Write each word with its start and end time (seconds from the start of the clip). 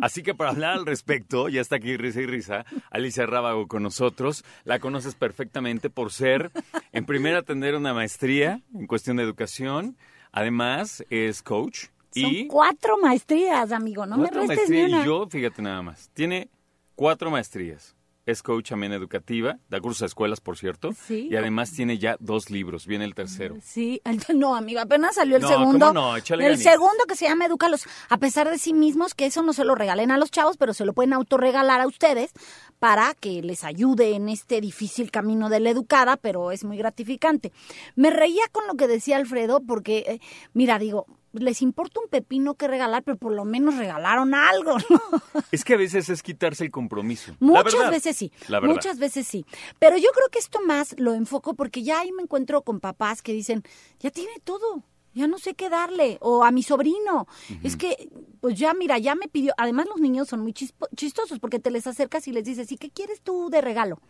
Así 0.00 0.22
que 0.22 0.34
para 0.34 0.50
hablar 0.50 0.72
al 0.72 0.86
respecto, 0.86 1.48
ya 1.48 1.60
está 1.60 1.76
aquí 1.76 1.96
Risa 1.96 2.20
y 2.20 2.26
Risa, 2.26 2.64
Alicia 2.90 3.24
Rábago 3.26 3.68
con 3.68 3.82
nosotros. 3.82 4.44
La 4.64 4.80
conoces 4.80 5.14
perfectamente 5.14 5.90
por 5.90 6.12
ser, 6.12 6.50
en 6.92 7.06
primera, 7.06 7.42
tener 7.42 7.76
una 7.76 7.94
maestría 7.94 8.62
en 8.74 8.86
cuestión 8.86 9.16
de 9.16 9.22
educación. 9.22 9.96
Además, 10.32 11.04
es 11.08 11.42
coach. 11.42 11.86
Son 12.12 12.30
y 12.30 12.48
cuatro 12.48 12.98
maestrías, 12.98 13.70
amigo, 13.70 14.04
no 14.06 14.16
me 14.16 14.30
restes 14.30 14.68
ni 14.68 14.82
una. 14.82 15.02
Y 15.02 15.06
yo, 15.06 15.28
fíjate 15.28 15.62
nada 15.62 15.82
más, 15.82 16.10
tiene 16.12 16.50
cuatro 16.96 17.30
maestrías. 17.30 17.94
Es 18.30 18.42
coach 18.42 18.70
también 18.70 18.92
educativa, 18.92 19.58
da 19.68 19.80
cursos 19.80 20.02
a 20.02 20.06
escuelas, 20.06 20.40
por 20.40 20.56
cierto. 20.56 20.90
Sí. 20.92 21.28
Y 21.30 21.36
además 21.36 21.72
tiene 21.72 21.98
ya 21.98 22.16
dos 22.20 22.50
libros, 22.50 22.86
viene 22.86 23.04
el 23.04 23.14
tercero. 23.14 23.56
Sí, 23.62 24.00
el- 24.04 24.20
no, 24.38 24.54
amigo, 24.56 24.80
apenas 24.80 25.16
salió 25.16 25.36
el 25.36 25.42
No, 25.42 25.48
segundo. 25.48 25.86
¿cómo 25.88 26.00
no? 26.00 26.16
Échale 26.16 26.46
el 26.46 26.58
segundo 26.58 27.04
que 27.08 27.16
se 27.16 27.26
llama 27.26 27.46
Edúcalos, 27.46 27.86
a 28.08 28.18
pesar 28.18 28.48
de 28.50 28.58
sí 28.58 28.72
mismos, 28.72 29.14
que 29.14 29.26
eso 29.26 29.42
no 29.42 29.52
se 29.52 29.64
lo 29.64 29.74
regalen 29.74 30.10
a 30.10 30.18
los 30.18 30.30
chavos, 30.30 30.56
pero 30.56 30.74
se 30.74 30.84
lo 30.84 30.92
pueden 30.92 31.12
autorregalar 31.12 31.80
a 31.80 31.86
ustedes 31.86 32.32
para 32.78 33.14
que 33.14 33.42
les 33.42 33.64
ayude 33.64 34.14
en 34.14 34.28
este 34.28 34.60
difícil 34.60 35.10
camino 35.10 35.48
de 35.48 35.60
la 35.60 35.70
educada, 35.70 36.16
pero 36.16 36.50
es 36.52 36.64
muy 36.64 36.76
gratificante. 36.78 37.52
Me 37.96 38.10
reía 38.10 38.44
con 38.52 38.66
lo 38.66 38.74
que 38.74 38.86
decía 38.88 39.16
Alfredo, 39.16 39.60
porque, 39.60 39.98
eh, 40.06 40.20
mira, 40.54 40.78
digo, 40.78 41.06
les 41.32 41.62
importa 41.62 42.00
un 42.00 42.08
pepino 42.08 42.54
que 42.54 42.66
regalar, 42.68 43.02
pero 43.02 43.16
por 43.16 43.32
lo 43.32 43.44
menos 43.44 43.76
regalaron 43.76 44.34
algo, 44.34 44.76
¿no? 44.88 45.00
Es 45.52 45.64
que 45.64 45.74
a 45.74 45.76
veces 45.76 46.08
es 46.08 46.22
quitarse 46.22 46.64
el 46.64 46.70
compromiso. 46.70 47.34
Muchas 47.40 47.90
veces 47.90 48.16
sí, 48.16 48.32
La 48.48 48.60
verdad. 48.60 48.74
muchas 48.74 48.98
veces 48.98 49.26
sí. 49.26 49.44
Pero 49.78 49.96
yo 49.96 50.08
creo 50.14 50.28
que 50.30 50.38
esto 50.38 50.60
más 50.64 50.94
lo 50.98 51.14
enfoco 51.14 51.54
porque 51.54 51.82
ya 51.82 52.00
ahí 52.00 52.12
me 52.12 52.22
encuentro 52.22 52.62
con 52.62 52.80
papás 52.80 53.22
que 53.22 53.32
dicen, 53.32 53.62
ya 53.98 54.10
tiene 54.10 54.32
todo, 54.44 54.82
ya 55.14 55.26
no 55.26 55.38
sé 55.38 55.54
qué 55.54 55.68
darle, 55.68 56.18
o 56.20 56.44
a 56.44 56.50
mi 56.50 56.62
sobrino. 56.62 57.26
Es 57.62 57.76
que, 57.76 58.10
pues 58.40 58.58
ya 58.58 58.74
mira, 58.74 58.98
ya 58.98 59.14
me 59.14 59.28
pidió, 59.28 59.52
además 59.56 59.86
los 59.86 60.00
niños 60.00 60.28
son 60.28 60.40
muy 60.40 60.52
chistosos 60.52 61.38
porque 61.40 61.58
te 61.58 61.70
les 61.70 61.86
acercas 61.86 62.28
y 62.28 62.32
les 62.32 62.44
dices, 62.44 62.70
¿y 62.72 62.76
qué 62.76 62.90
quieres 62.90 63.20
tú 63.20 63.50
de 63.50 63.60
regalo? 63.60 64.00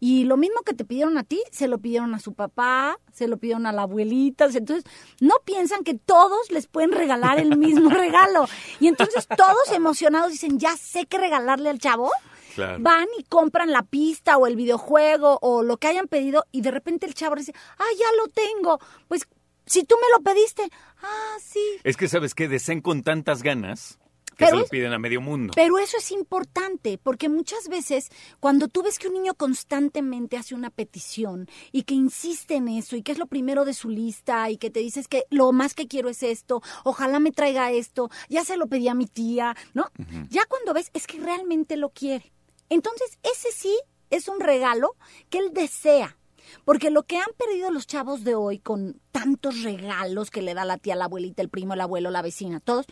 Y 0.00 0.24
lo 0.24 0.36
mismo 0.36 0.60
que 0.62 0.74
te 0.74 0.84
pidieron 0.84 1.16
a 1.18 1.24
ti, 1.24 1.40
se 1.50 1.68
lo 1.68 1.78
pidieron 1.78 2.14
a 2.14 2.18
su 2.18 2.34
papá, 2.34 2.98
se 3.12 3.28
lo 3.28 3.38
pidieron 3.38 3.66
a 3.66 3.72
la 3.72 3.82
abuelita. 3.82 4.44
Entonces, 4.46 4.84
no 5.20 5.36
piensan 5.44 5.84
que 5.84 5.94
todos 5.94 6.50
les 6.50 6.66
pueden 6.66 6.92
regalar 6.92 7.38
el 7.38 7.56
mismo 7.56 7.90
regalo. 7.90 8.46
Y 8.80 8.88
entonces 8.88 9.26
todos 9.36 9.72
emocionados 9.72 10.32
dicen, 10.32 10.58
ya 10.58 10.76
sé 10.76 11.06
qué 11.06 11.18
regalarle 11.18 11.70
al 11.70 11.78
chavo. 11.78 12.10
Claro. 12.54 12.78
Van 12.80 13.06
y 13.18 13.24
compran 13.24 13.72
la 13.72 13.82
pista 13.82 14.36
o 14.36 14.46
el 14.46 14.54
videojuego 14.54 15.38
o 15.42 15.62
lo 15.62 15.76
que 15.76 15.88
hayan 15.88 16.06
pedido 16.06 16.44
y 16.52 16.60
de 16.60 16.70
repente 16.70 17.04
el 17.04 17.14
chavo 17.14 17.34
dice, 17.34 17.52
ah, 17.78 17.84
ya 17.98 18.06
lo 18.16 18.28
tengo. 18.28 18.78
Pues 19.08 19.26
si 19.66 19.84
tú 19.84 19.96
me 20.00 20.16
lo 20.16 20.22
pediste, 20.22 20.68
ah, 21.02 21.36
sí. 21.42 21.64
Es 21.84 21.96
que, 21.96 22.08
¿sabes 22.08 22.34
qué? 22.34 22.48
Desean 22.48 22.80
con 22.80 23.02
tantas 23.02 23.42
ganas 23.42 23.98
que 24.34 24.44
Pero 24.44 24.56
se 24.56 24.62
lo 24.62 24.68
piden 24.68 24.92
a 24.92 24.98
medio 24.98 25.20
mundo. 25.20 25.52
Pero 25.54 25.78
eso 25.78 25.96
es 25.96 26.10
importante, 26.10 26.98
porque 26.98 27.28
muchas 27.28 27.68
veces 27.68 28.10
cuando 28.40 28.68
tú 28.68 28.82
ves 28.82 28.98
que 28.98 29.08
un 29.08 29.14
niño 29.14 29.34
constantemente 29.34 30.36
hace 30.36 30.54
una 30.54 30.70
petición 30.70 31.48
y 31.72 31.82
que 31.82 31.94
insiste 31.94 32.56
en 32.56 32.68
eso 32.68 32.96
y 32.96 33.02
que 33.02 33.12
es 33.12 33.18
lo 33.18 33.26
primero 33.26 33.64
de 33.64 33.74
su 33.74 33.88
lista 33.88 34.50
y 34.50 34.56
que 34.56 34.70
te 34.70 34.80
dices 34.80 35.08
que 35.08 35.24
lo 35.30 35.52
más 35.52 35.74
que 35.74 35.86
quiero 35.86 36.08
es 36.08 36.22
esto, 36.22 36.62
ojalá 36.82 37.20
me 37.20 37.30
traiga 37.30 37.70
esto, 37.70 38.10
ya 38.28 38.44
se 38.44 38.56
lo 38.56 38.66
pedí 38.66 38.88
a 38.88 38.94
mi 38.94 39.06
tía, 39.06 39.56
¿no? 39.72 39.90
Ya 40.30 40.44
cuando 40.46 40.74
ves 40.74 40.90
es 40.94 41.06
que 41.06 41.20
realmente 41.20 41.76
lo 41.76 41.90
quiere. 41.90 42.32
Entonces, 42.70 43.18
ese 43.22 43.52
sí 43.52 43.76
es 44.10 44.28
un 44.28 44.40
regalo 44.40 44.96
que 45.30 45.38
él 45.38 45.52
desea. 45.52 46.16
Porque 46.64 46.90
lo 46.90 47.04
que 47.04 47.18
han 47.18 47.30
perdido 47.36 47.70
los 47.70 47.86
chavos 47.86 48.24
de 48.24 48.34
hoy 48.34 48.58
con 48.58 49.00
tantos 49.12 49.62
regalos 49.62 50.30
que 50.30 50.42
le 50.42 50.54
da 50.54 50.64
la 50.64 50.78
tía, 50.78 50.96
la 50.96 51.06
abuelita, 51.06 51.42
el 51.42 51.48
primo, 51.48 51.74
el 51.74 51.80
abuelo, 51.80 52.10
la 52.10 52.22
vecina, 52.22 52.60
todos, 52.60 52.86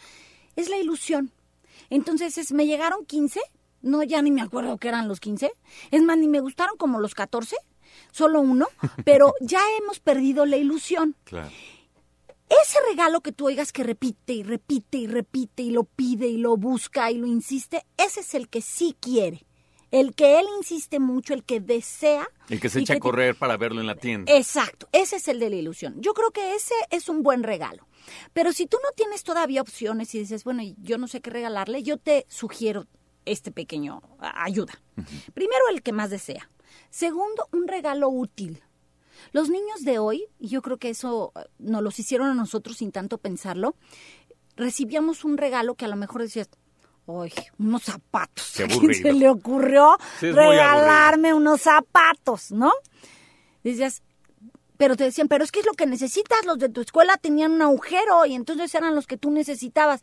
es 0.57 0.69
la 0.69 0.79
ilusión. 0.79 1.33
Entonces, 1.91 2.39
es, 2.39 2.53
me 2.53 2.67
llegaron 2.67 3.05
15, 3.05 3.41
no, 3.83 4.03
ya 4.03 4.23
ni 4.23 4.31
me 4.31 4.43
acuerdo 4.43 4.79
que 4.79 4.89
eran 4.89 5.09
los 5.09 5.21
15, 5.21 5.53
es 5.91 6.03
más, 6.03 6.19
ni 6.19 6.29
me 6.29 6.41
gustaron 6.41 6.77
como 6.77 7.01
los 7.01 7.15
14, 7.15 7.57
solo 8.11 8.41
uno, 8.41 8.69
pero 9.05 9.35
ya 9.41 9.61
hemos 9.79 10.01
perdido 10.01 10.47
la 10.47 10.57
ilusión. 10.57 11.17
Claro. 11.25 11.51
Ese 12.63 12.79
regalo 12.91 13.23
que 13.23 13.33
tú 13.33 13.47
oigas 13.47 13.73
que 13.73 13.83
repite 13.83 14.35
y 14.35 14.43
repite 14.43 14.99
y 14.99 15.07
repite 15.07 15.63
y 15.63 15.71
lo 15.71 15.85
pide 15.85 16.29
y 16.29 16.37
lo 16.37 16.57
busca 16.59 17.11
y 17.11 17.17
lo 17.17 17.27
insiste, 17.27 17.85
ese 17.97 18.21
es 18.21 18.35
el 18.35 18.49
que 18.49 18.61
sí 18.61 18.95
quiere. 19.01 19.47
El 19.93 20.15
que 20.15 20.41
él 20.41 20.47
insiste 20.59 20.99
mucho, 20.99 21.35
el 21.35 21.45
que 21.45 21.61
desea. 21.61 22.27
El 22.49 22.61
que 22.61 22.69
se 22.69 22.81
echa 22.81 22.95
a 22.95 22.99
correr 22.99 23.37
para 23.37 23.57
verlo 23.57 23.81
en 23.81 23.87
la 23.87 23.95
tienda. 23.95 24.35
Exacto, 24.35 24.89
ese 24.91 25.17
es 25.17 25.29
el 25.29 25.39
de 25.39 25.51
la 25.51 25.57
ilusión. 25.57 26.01
Yo 26.01 26.15
creo 26.15 26.31
que 26.31 26.55
ese 26.55 26.75
es 26.91 27.09
un 27.09 27.23
buen 27.23 27.43
regalo. 27.43 27.87
Pero 28.33 28.53
si 28.53 28.67
tú 28.67 28.79
no 28.83 28.91
tienes 28.97 29.23
todavía 29.23 29.61
opciones 29.61 30.15
y 30.15 30.21
dices, 30.21 30.45
bueno, 30.45 30.63
yo 30.79 30.99
no 30.99 31.07
sé 31.09 31.21
qué 31.21 31.31
regalarle, 31.31 31.83
yo 31.83 31.99
te 31.99 32.27
sugiero 32.29 32.87
este 33.27 33.53
pequeño 33.53 34.03
ayuda. 34.19 34.73
Primero, 35.35 35.69
el 35.71 35.83
que 35.83 35.93
más 35.93 36.11
desea. 36.11 36.51
Segundo, 36.91 37.49
un 37.53 37.69
regalo 37.69 38.09
útil. 38.09 38.63
Los 39.33 39.51
niños 39.51 39.85
de 39.85 39.99
hoy, 39.99 40.25
y 40.39 40.49
yo 40.49 40.63
creo 40.63 40.79
que 40.79 40.91
eso 40.91 41.33
eh, 41.37 41.45
nos 41.59 41.83
los 41.83 41.99
hicieron 41.99 42.29
a 42.29 42.35
nosotros 42.35 42.79
sin 42.79 42.91
tanto 42.93 43.19
pensarlo, 43.19 43.77
recibíamos 44.57 45.25
un 45.25 45.37
regalo 45.37 45.75
que 45.75 45.85
a 45.85 45.89
lo 45.89 45.97
mejor 45.97 46.23
decías, 46.23 46.49
¡ay, 47.07 47.33
unos 47.59 47.83
zapatos! 47.83 48.53
Qué 48.57 48.65
¿A 48.65 48.69
quién 48.69 48.95
se 48.95 49.13
le 49.13 49.29
ocurrió 49.29 49.97
Sí, 50.21 50.31
regalarme 50.31 51.35
unos 51.35 51.63
zapatos, 51.63 52.53
no? 52.53 52.73
Decías, 53.63 54.03
pero 54.77 54.97
te 54.97 55.05
decían, 55.05 55.29
pero 55.29 55.45
es 55.45 55.53
que 55.53 55.61
es 55.61 55.67
lo 55.67 55.75
que 55.75 55.87
necesitas, 55.87 56.45
los 56.45 56.59
de 56.59 56.69
tu 56.69 56.81
escuela 56.81 57.17
tenían 57.17 57.53
un 57.53 57.63
agujero 57.63 58.27
y 58.27 58.35
entonces 58.35 58.75
eran 58.75 58.97
los 58.97 59.07
que 59.07 59.17
tú 59.17 59.31
necesitabas. 59.31 60.01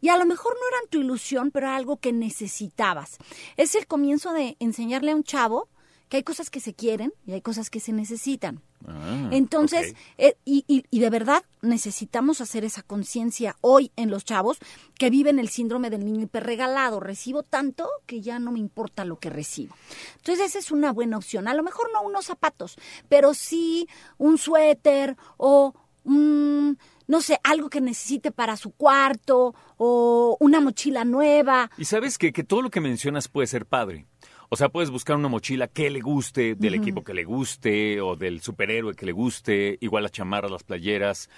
Y 0.00 0.08
a 0.08 0.16
lo 0.16 0.24
mejor 0.24 0.54
no 0.54 0.68
eran 0.68 0.88
tu 0.88 1.00
ilusión, 1.00 1.50
pero 1.50 1.66
era 1.66 1.74
algo 1.74 1.96
que 1.96 2.12
necesitabas. 2.12 3.18
Es 3.56 3.74
el 3.74 3.88
comienzo 3.88 4.32
de 4.32 4.56
enseñarle 4.60 5.10
a 5.10 5.16
un 5.16 5.24
chavo 5.24 5.68
que 6.10 6.18
hay 6.18 6.22
cosas 6.22 6.50
que 6.50 6.60
se 6.60 6.74
quieren 6.74 7.14
y 7.24 7.32
hay 7.32 7.40
cosas 7.40 7.70
que 7.70 7.80
se 7.80 7.92
necesitan. 7.92 8.60
Ah, 8.86 9.28
Entonces, 9.32 9.94
eh, 10.18 10.34
y, 10.44 10.64
y- 10.66 10.84
y 10.90 10.98
de 11.00 11.08
verdad 11.08 11.44
necesitamos 11.62 12.40
hacer 12.40 12.64
esa 12.64 12.82
conciencia 12.82 13.56
hoy 13.62 13.92
en 13.96 14.10
los 14.10 14.24
chavos 14.24 14.58
que 14.98 15.08
viven 15.08 15.38
el 15.38 15.48
síndrome 15.48 15.88
del 15.88 16.04
niño 16.04 16.24
hiperregalado. 16.24 16.98
Recibo 17.00 17.42
tanto 17.44 17.88
que 18.06 18.20
ya 18.20 18.38
no 18.38 18.52
me 18.52 18.58
importa 18.58 19.04
lo 19.06 19.18
que 19.18 19.30
recibo. 19.30 19.74
Entonces, 20.16 20.46
esa 20.46 20.58
es 20.58 20.70
una 20.70 20.92
buena 20.92 21.16
opción. 21.16 21.46
A 21.48 21.54
lo 21.54 21.62
mejor 21.62 21.88
no 21.92 22.02
unos 22.02 22.26
zapatos, 22.26 22.76
pero 23.08 23.32
sí 23.32 23.86
un 24.18 24.36
suéter 24.36 25.16
o 25.36 25.74
un, 26.04 26.76
no 27.06 27.20
sé, 27.20 27.38
algo 27.44 27.70
que 27.70 27.80
necesite 27.80 28.32
para 28.32 28.56
su 28.56 28.72
cuarto 28.72 29.54
o 29.76 30.36
una 30.40 30.60
mochila 30.60 31.04
nueva. 31.04 31.70
Y 31.78 31.84
sabes 31.84 32.18
que, 32.18 32.32
que 32.32 32.42
todo 32.42 32.62
lo 32.62 32.70
que 32.70 32.80
mencionas 32.80 33.28
puede 33.28 33.46
ser 33.46 33.64
padre. 33.66 34.06
O 34.52 34.56
sea, 34.56 34.68
puedes 34.68 34.90
buscar 34.90 35.16
una 35.16 35.28
mochila 35.28 35.68
que 35.68 35.90
le 35.90 36.00
guste, 36.00 36.56
del 36.56 36.74
equipo 36.74 37.04
que 37.04 37.14
le 37.14 37.24
guste, 37.24 38.00
o 38.00 38.16
del 38.16 38.40
superhéroe 38.42 38.94
que 38.94 39.06
le 39.06 39.12
guste, 39.12 39.78
igual 39.80 40.02
las 40.02 40.12
chamarras, 40.12 40.50
las 40.50 40.64
playeras. 40.64 41.30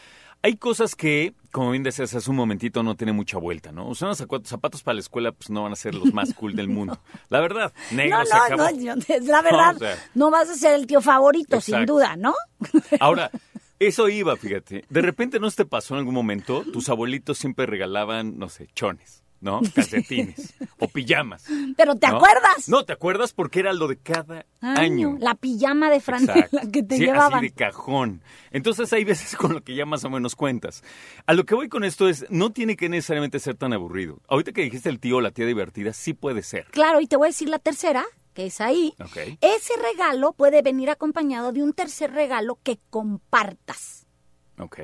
Hay 0.44 0.56
cosas 0.56 0.96
que, 0.96 1.34
como 1.52 1.70
bien 1.70 1.82
decías 1.84 2.12
hace 2.14 2.28
un 2.30 2.36
momentito, 2.36 2.82
no 2.82 2.96
tiene 2.96 3.12
mucha 3.12 3.38
vuelta, 3.38 3.70
¿no? 3.70 3.86
Usar 3.86 4.08
unos 4.08 4.18
zapatos, 4.44 4.82
para 4.82 4.94
la 4.94 5.00
escuela, 5.00 5.30
pues 5.30 5.50
no 5.50 5.62
van 5.62 5.72
a 5.72 5.76
ser 5.76 5.94
los 5.94 6.12
más 6.12 6.32
cool 6.34 6.56
del 6.56 6.68
mundo. 6.76 6.98
La 7.28 7.40
verdad, 7.40 7.72
negro 7.92 8.18
No, 8.18 8.26
se 8.26 8.34
acabó. 8.34 8.62
no, 8.70 8.96
no, 8.96 9.02
la 9.26 9.42
verdad, 9.42 9.76
O 9.76 9.78
sea, 9.78 9.96
no 10.14 10.30
vas 10.30 10.48
a 10.48 10.54
ser 10.54 10.74
el 10.74 10.86
tío 10.86 11.00
favorito, 11.02 11.60
sin 11.60 11.84
duda, 11.86 12.16
¿no? 12.16 12.34
Ahora, 12.98 13.30
Eso 13.78 14.08
iba, 14.08 14.36
fíjate. 14.36 14.84
De 14.88 15.02
repente 15.02 15.38
no 15.38 15.50
te 15.50 15.64
pasó 15.64 15.94
en 15.94 15.98
algún 15.98 16.14
momento, 16.14 16.64
tus 16.72 16.88
abuelitos 16.88 17.36
siempre 17.36 17.66
regalaban, 17.66 18.38
no 18.38 18.48
sé, 18.48 18.68
chones, 18.74 19.21
¿no? 19.42 19.60
Calcetines 19.74 20.54
o 20.78 20.88
pijamas. 20.88 21.44
Pero 21.76 21.96
¿te 21.96 22.08
¿no? 22.08 22.16
acuerdas? 22.16 22.68
No, 22.68 22.84
¿te 22.84 22.94
acuerdas? 22.94 23.34
Porque 23.34 23.60
era 23.60 23.74
lo 23.74 23.88
de 23.88 23.98
cada 23.98 24.46
año. 24.62 25.16
La 25.20 25.34
pijama 25.34 25.90
de 25.90 26.00
franela 26.00 26.48
que 26.72 26.82
te 26.82 26.96
Sí, 26.96 27.04
llevaban. 27.04 27.34
Así 27.40 27.48
de 27.48 27.54
cajón. 27.54 28.22
Entonces 28.52 28.90
hay 28.92 29.04
veces 29.04 29.36
con 29.36 29.52
lo 29.52 29.62
que 29.62 29.74
ya 29.74 29.84
más 29.84 30.04
o 30.04 30.10
menos 30.10 30.34
cuentas. 30.36 30.82
A 31.26 31.34
lo 31.34 31.44
que 31.44 31.54
voy 31.54 31.68
con 31.68 31.84
esto 31.84 32.08
es, 32.08 32.24
no 32.30 32.50
tiene 32.52 32.76
que 32.76 32.88
necesariamente 32.88 33.38
ser 33.40 33.56
tan 33.56 33.72
aburrido. 33.72 34.20
Ahorita 34.28 34.52
que 34.52 34.62
dijiste 34.62 34.88
el 34.88 35.00
tío 35.00 35.16
o 35.16 35.20
la 35.20 35.32
tía 35.32 35.44
divertida, 35.44 35.92
sí 35.92 36.14
puede 36.14 36.42
ser. 36.42 36.66
Claro, 36.70 37.00
y 37.00 37.06
te 37.06 37.16
voy 37.16 37.26
a 37.26 37.30
decir 37.30 37.48
la 37.48 37.58
tercera, 37.58 38.04
que 38.32 38.46
es 38.46 38.60
ahí. 38.60 38.94
Ok. 39.00 39.16
Ese 39.40 39.72
regalo 39.92 40.32
puede 40.32 40.62
venir 40.62 40.88
acompañado 40.88 41.52
de 41.52 41.62
un 41.62 41.72
tercer 41.72 42.12
regalo 42.12 42.58
que 42.62 42.78
compartas. 42.90 44.01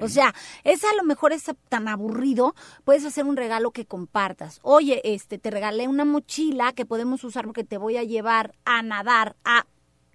O 0.03 0.09
sea, 0.09 0.35
ese 0.65 0.87
a 0.87 0.95
lo 0.95 1.05
mejor 1.05 1.33
es 1.33 1.45
tan 1.69 1.89
aburrido, 1.89 2.55
puedes 2.85 3.05
hacer 3.05 3.25
un 3.25 3.37
regalo 3.37 3.71
que 3.71 3.87
compartas. 3.87 4.61
Oye, 4.63 5.01
este, 5.05 5.39
te 5.39 5.51
regalé 5.51 5.89
una 5.89 6.05
mochila 6.05 6.73
que 6.73 6.87
podemos 6.87 7.25
usar 7.25 7.45
porque 7.45 7.65
te 7.65 7.79
voy 7.79 7.97
a 7.97 8.05
llevar 8.05 8.55
a 8.65 8.83
nadar 8.83 9.37
a 9.45 9.67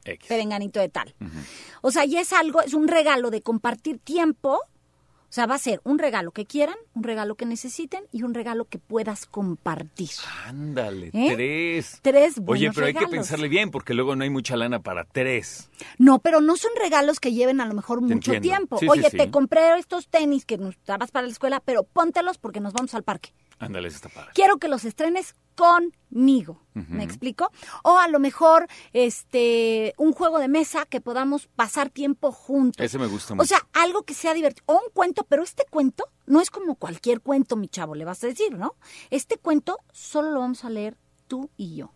X. 0.05 0.27
perenganito 0.27 0.79
de 0.79 0.89
tal. 0.89 1.15
O 1.81 1.91
sea, 1.91 2.05
y 2.05 2.17
es 2.17 2.33
algo, 2.33 2.61
es 2.61 2.73
un 2.73 2.87
regalo 2.87 3.29
de 3.31 3.41
compartir 3.41 3.99
tiempo. 3.99 4.59
O 5.33 5.35
sea, 5.35 5.47
va 5.47 5.55
a 5.55 5.57
ser 5.57 5.81
un 5.83 5.97
regalo 5.97 6.29
que 6.29 6.45
quieran, 6.45 6.75
un 6.93 7.01
regalo 7.01 7.33
que 7.33 7.47
necesiten 7.47 8.03
y 8.11 8.21
un 8.21 8.35
regalo 8.35 8.65
que 8.65 8.77
puedas 8.77 9.25
compartir. 9.25 10.11
Ándale, 10.45 11.09
¿Eh? 11.11 11.31
tres. 11.33 11.97
Tres 12.03 12.33
Oye, 12.37 12.43
buenos 12.69 12.75
pero 12.75 12.85
hay 12.85 12.93
que 12.93 13.07
pensarle 13.07 13.47
bien 13.47 13.71
porque 13.71 13.95
luego 13.95 14.15
no 14.15 14.23
hay 14.23 14.29
mucha 14.29 14.55
lana 14.55 14.83
para 14.83 15.05
tres. 15.05 15.71
No, 15.97 16.19
pero 16.19 16.39
no 16.39 16.55
son 16.55 16.69
regalos 16.79 17.19
que 17.19 17.33
lleven 17.33 17.61
a 17.61 17.65
lo 17.65 17.73
mejor 17.73 18.01
mucho 18.01 18.13
entiendo. 18.13 18.41
tiempo. 18.41 18.77
Sí, 18.77 18.85
Oye, 18.87 19.09
sí. 19.09 19.17
te 19.17 19.31
compré 19.31 19.75
estos 19.79 20.07
tenis 20.07 20.45
que 20.45 20.59
nos 20.59 20.75
dabas 20.85 21.09
para 21.09 21.25
la 21.25 21.31
escuela, 21.33 21.59
pero 21.65 21.81
póntelos 21.81 22.37
porque 22.37 22.59
nos 22.59 22.73
vamos 22.73 22.93
al 22.93 23.01
parque. 23.01 23.33
Ándale, 23.59 23.87
está 23.87 24.09
padre. 24.09 24.31
Quiero 24.33 24.57
que 24.57 24.67
los 24.67 24.85
estrenes 24.85 25.35
conmigo. 25.55 26.61
¿Me 26.73 27.03
explico? 27.03 27.51
O 27.83 27.97
a 27.97 28.07
lo 28.07 28.19
mejor 28.19 28.67
este 28.93 29.93
un 29.97 30.11
juego 30.11 30.39
de 30.39 30.47
mesa 30.47 30.85
que 30.85 31.01
podamos 31.01 31.47
pasar 31.47 31.89
tiempo 31.89 32.31
juntos. 32.31 32.83
Ese 32.83 32.97
me 32.97 33.07
gusta 33.07 33.35
mucho. 33.35 33.43
O 33.43 33.47
sea, 33.47 33.67
algo 33.73 34.03
que 34.03 34.13
sea 34.13 34.33
divertido. 34.33 34.63
O 34.67 34.73
un 34.73 34.89
cuento, 34.93 35.25
pero 35.29 35.43
este 35.43 35.65
cuento 35.69 36.09
no 36.25 36.41
es 36.41 36.49
como 36.49 36.75
cualquier 36.75 37.21
cuento, 37.21 37.55
mi 37.55 37.67
chavo, 37.67 37.95
le 37.95 38.05
vas 38.05 38.23
a 38.23 38.27
decir, 38.27 38.57
¿no? 38.57 38.75
Este 39.11 39.37
cuento 39.37 39.77
solo 39.91 40.31
lo 40.31 40.39
vamos 40.39 40.65
a 40.65 40.69
leer 40.69 40.97
tú 41.27 41.49
y 41.57 41.75
yo. 41.75 41.91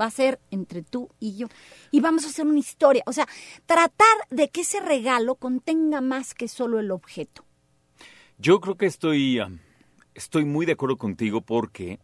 Va 0.00 0.06
a 0.06 0.10
ser 0.10 0.40
entre 0.50 0.82
tú 0.82 1.10
y 1.18 1.36
yo. 1.36 1.48
Y 1.90 2.00
vamos 2.00 2.24
a 2.24 2.28
hacer 2.28 2.46
una 2.46 2.58
historia. 2.58 3.02
O 3.06 3.12
sea, 3.12 3.26
tratar 3.66 4.16
de 4.30 4.48
que 4.48 4.62
ese 4.62 4.80
regalo 4.80 5.34
contenga 5.34 6.00
más 6.00 6.34
que 6.34 6.48
solo 6.48 6.78
el 6.78 6.90
objeto. 6.90 7.44
Yo 8.38 8.60
creo 8.60 8.76
que 8.76 8.86
estoy, 8.86 9.40
um, 9.40 9.58
estoy 10.20 10.44
muy 10.44 10.66
de 10.66 10.72
acuerdo 10.72 10.96
contigo 10.96 11.40
porque 11.40 11.98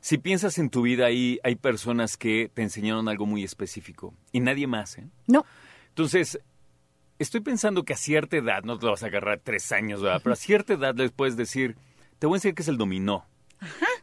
si 0.00 0.18
piensas 0.18 0.58
en 0.58 0.70
tu 0.70 0.82
vida, 0.82 1.06
ahí 1.06 1.38
hay 1.42 1.56
personas 1.56 2.16
que 2.16 2.50
te 2.52 2.62
enseñaron 2.62 3.08
algo 3.08 3.26
muy 3.26 3.44
específico 3.44 4.14
y 4.32 4.40
nadie 4.40 4.66
más, 4.66 4.98
¿eh? 4.98 5.08
No, 5.26 5.44
Entonces, 5.88 6.38
estoy 7.18 7.40
pensando 7.40 7.84
que 7.84 7.92
a 7.92 7.96
cierta 7.96 8.36
edad, 8.36 8.62
no 8.64 8.78
te 8.78 8.86
lo 8.86 8.92
vas 8.92 9.02
a 9.02 9.06
agarrar 9.06 9.40
tres 9.42 9.70
años, 9.72 10.02
¿verdad? 10.02 10.20
Pero 10.22 10.32
a 10.32 10.36
cierta 10.36 10.74
edad 10.74 10.94
les 10.94 11.12
puedes 11.12 11.36
decir, 11.36 11.76
te 12.18 12.26
voy 12.26 12.36
a 12.36 12.38
enseñar 12.38 12.54
qué 12.54 12.62
es 12.62 12.68
el 12.68 12.78
dominó. 12.78 13.26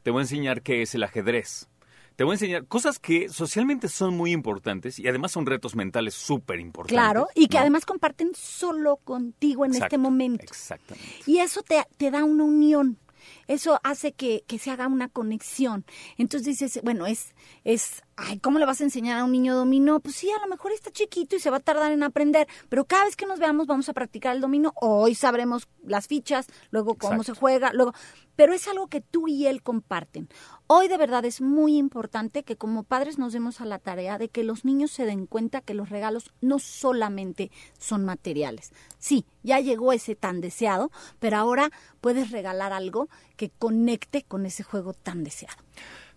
Te 0.03 0.12
voy 0.12 0.19
a 0.19 0.24
enseñar 0.24 0.62
qué 0.62 0.81
es 0.81 0.94
el 0.95 1.03
ajedrez. 1.03 1.69
Te 2.15 2.24
voy 2.24 2.33
a 2.33 2.36
enseñar 2.36 2.68
cosas 2.68 3.00
que 3.00 3.29
socialmente 3.29 3.88
son 3.88 4.15
muy 4.15 4.31
importantes 4.31 5.00
y 5.00 5.07
además 5.07 5.31
son 5.31 5.45
retos 5.47 5.75
mentales 5.75 6.13
súper 6.13 6.59
importantes. 6.59 6.94
claro. 6.94 7.27
Y 7.33 7.47
que 7.47 7.56
¿no? 7.56 7.62
además 7.62 7.86
comparten 7.86 8.31
solo 8.36 8.97
contigo 8.97 9.65
en 9.65 9.74
este 9.74 9.97
momento. 9.97 10.44
Exactamente. 10.44 11.24
Y 11.25 11.39
eso 11.39 11.63
te, 11.63 11.81
te 11.97 12.12
da 12.12 12.24
una 12.24 12.44
unión. 12.44 13.00
Eso 13.48 13.80
hace 13.84 14.14
que, 14.14 14.44
que 14.48 14.60
se 14.60 14.72
haga 14.72 14.88
una 14.88 15.10
conexión. 15.10 15.86
Entonces 16.18 16.60
dices, 16.60 16.81
bueno, 16.84 17.06
es, 17.06 17.34
es, 17.64 18.02
ay, 18.15 18.39
¿cómo 18.39 18.60
le 18.60 18.65
vas 18.65 18.81
a 18.81 18.83
enseñar 18.83 19.19
a 19.19 19.24
un 19.24 19.31
niño 19.31 19.56
dominó? 19.56 20.00
Pues 20.00 20.15
sí, 20.15 20.30
a 20.30 20.39
lo 20.42 20.48
mejor 20.48 20.71
está 20.71 20.92
chiquito 20.92 21.36
y 21.36 21.39
se 21.39 21.50
va 21.50 21.57
a 21.57 21.62
tardar 21.62 21.92
en 21.92 22.04
aprender, 22.04 22.48
pero 22.69 22.86
cada 22.86 23.06
vez 23.06 23.15
que 23.15 23.25
nos 23.25 23.39
veamos 23.39 23.68
vamos 23.68 23.89
a 23.89 23.94
practicar 23.94 24.36
el 24.36 24.42
dominó. 24.42 24.74
Hoy 24.75 25.15
sabremos 25.15 25.68
las 25.83 26.07
fichas, 26.07 26.48
luego 26.71 26.95
cómo 26.95 27.21
Exacto. 27.21 27.36
se 27.36 27.39
juega, 27.39 27.74
luego, 27.74 27.94
pero 28.36 28.54
es 28.54 28.68
algo 28.68 28.88
que 28.88 29.01
tú 29.01 29.27
y 29.27 29.48
él 29.48 29.62
comparten. 29.62 30.30
Hoy 30.68 30.88
de 30.88 30.98
verdad 30.98 31.25
es 31.25 31.42
muy 31.42 31.77
importante 31.77 32.44
que 32.44 32.56
como 32.56 32.83
padres 32.83 33.18
nos 33.18 33.33
demos 33.33 33.62
a 33.62 33.65
la 33.65 33.80
tarea 33.80 34.18
de 34.18 34.30
que 34.30 34.44
los 34.44 34.65
niños 34.65 34.92
se 34.92 35.06
den 35.06 35.25
cuenta 35.27 35.62
que 35.62 35.74
los 35.74 35.89
regalos 35.89 36.31
no 36.42 36.60
solamente 36.60 37.51
son 37.77 38.06
materiales. 38.06 38.71
Sí, 38.98 39.25
ya 39.44 39.60
llegó 39.60 39.94
ese 39.94 40.15
tan 40.15 40.42
deseado, 40.42 40.92
pero 41.19 41.38
ahora 41.38 41.71
puedes 42.01 42.31
regalar 42.31 42.74
algo 42.74 43.10
que 43.38 43.50
conecte 43.50 44.24
con 44.24 44.45
ese 44.45 44.63
juego 44.63 44.94
tan 44.94 45.24
deseado. 45.24 45.57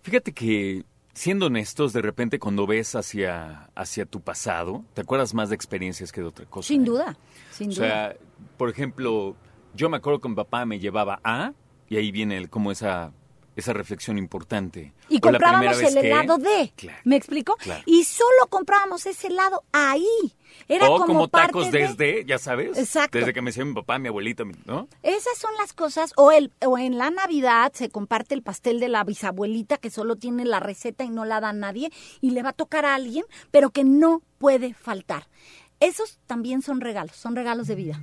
Fíjate 0.03 0.33
que, 0.33 0.85
siendo 1.17 1.47
honestos, 1.47 1.95
de 1.95 2.03
repente 2.03 2.39
cuando 2.39 2.67
ves 2.67 2.95
hacia, 2.95 3.71
hacia 3.75 4.05
tu 4.05 4.21
pasado, 4.21 4.85
te 4.93 5.01
acuerdas 5.01 5.33
más 5.33 5.49
de 5.49 5.55
experiencias 5.55 6.13
que 6.13 6.21
de 6.21 6.27
otra 6.27 6.45
cosa. 6.45 6.69
Sin 6.69 6.83
¿eh? 6.83 6.85
duda, 6.85 7.17
sin 7.51 7.71
O 7.71 7.75
duda. 7.75 7.87
sea, 7.89 8.17
por 8.59 8.69
ejemplo, 8.69 9.35
yo 9.75 9.89
me 9.89 9.97
acuerdo 9.97 10.21
que 10.21 10.29
mi 10.29 10.35
papá 10.35 10.67
me 10.67 10.79
llevaba 10.79 11.19
a, 11.25 11.53
y 11.89 11.97
ahí 11.97 12.13
viene 12.13 12.37
el- 12.37 12.51
como 12.51 12.71
esa, 12.71 13.13
esa 13.57 13.73
reflexión 13.73 14.19
importante. 14.19 14.93
Y 15.09 15.17
O 15.17 15.21
comprábamos 15.21 15.81
el 15.81 15.95
que- 15.95 16.01
helado 16.01 16.39
de. 16.39 16.73
Claro. 16.77 16.99
¿Me 17.05 17.17
explico? 17.17 17.57
Claro. 17.57 17.83
Y 17.87 18.05
solo 18.05 18.47
comprábamos 18.49 19.07
ese 19.07 19.27
helado 19.29 19.65
ahí. 19.73 20.07
Era 20.69 20.87
o 20.89 20.93
como, 20.95 21.07
como, 21.07 21.29
parte 21.29 21.49
tacos 21.49 21.71
de- 21.71 21.79
desde, 21.81 22.25
ya 22.25 22.39
sabes. 22.39 22.79
Exacto. 22.79 23.19
Desde 23.19 23.33
que 23.33 23.43
me 23.43 23.51
decía 23.51 23.65
mi 23.65 23.75
papá, 23.75 23.99
mi 23.99 24.09
abuelito, 24.09 24.45
¿no? 24.65 24.89
Esas 25.03 25.37
son 25.39 25.51
las 25.59 25.73
cosas, 25.73 26.13
o, 26.17 26.33
el, 26.33 26.53
o 26.65 26.79
en 26.79 26.97
la 26.99 27.11
Navidad 27.11 27.73
se 27.75 27.89
comparte 27.91 28.35
el 28.35 28.43
pastel 28.43 28.81
de 28.81 28.89
la 28.89 29.05
bisabuelita 29.05 29.77
que 29.79 29.91
solo 29.91 30.17
tiene 30.17 30.45
la 30.45 30.61
receta 30.61 31.05
y 31.05 31.11
no 31.11 31.25
la 31.25 31.41
da 31.41 31.51
a 31.51 31.53
nadie 31.53 31.91
y 32.21 32.31
le 32.31 32.43
va 32.43 32.51
a 32.51 32.55
tocar 32.55 32.85
a 32.85 32.95
alguien, 32.95 33.25
pero 33.51 33.71
que 33.71 33.85
no 33.85 34.23
puede 34.39 34.73
faltar. 34.75 35.29
Esos 35.79 36.19
también 36.27 36.63
son 36.63 36.81
regalos, 36.81 37.17
son 37.17 37.37
regalos 37.37 37.67
de 37.67 37.75
vida. 37.75 38.03